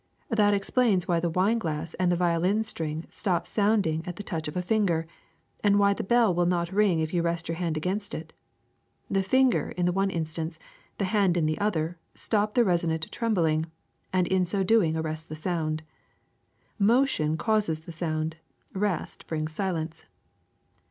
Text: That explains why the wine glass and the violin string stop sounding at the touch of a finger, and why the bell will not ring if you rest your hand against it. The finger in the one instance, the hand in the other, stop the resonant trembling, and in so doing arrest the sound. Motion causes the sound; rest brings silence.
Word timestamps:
That 0.31 0.55
explains 0.55 1.07
why 1.07 1.19
the 1.19 1.29
wine 1.29 1.59
glass 1.59 1.93
and 1.93 2.11
the 2.11 2.15
violin 2.15 2.63
string 2.63 3.05
stop 3.11 3.45
sounding 3.45 4.03
at 4.07 4.15
the 4.15 4.23
touch 4.23 4.47
of 4.47 4.57
a 4.57 4.63
finger, 4.63 5.05
and 5.63 5.77
why 5.77 5.93
the 5.93 6.03
bell 6.03 6.33
will 6.33 6.47
not 6.47 6.71
ring 6.73 7.01
if 7.01 7.13
you 7.13 7.21
rest 7.21 7.47
your 7.47 7.57
hand 7.57 7.77
against 7.77 8.15
it. 8.15 8.33
The 9.11 9.21
finger 9.21 9.69
in 9.77 9.85
the 9.85 9.91
one 9.91 10.09
instance, 10.09 10.57
the 10.97 11.05
hand 11.05 11.37
in 11.37 11.45
the 11.45 11.59
other, 11.59 11.99
stop 12.15 12.55
the 12.55 12.65
resonant 12.65 13.11
trembling, 13.11 13.67
and 14.11 14.25
in 14.25 14.47
so 14.47 14.63
doing 14.63 14.97
arrest 14.97 15.29
the 15.29 15.35
sound. 15.35 15.83
Motion 16.79 17.37
causes 17.37 17.81
the 17.81 17.91
sound; 17.91 18.37
rest 18.73 19.27
brings 19.27 19.51
silence. 19.51 20.05